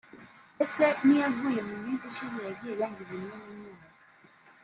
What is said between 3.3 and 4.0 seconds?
mu myaka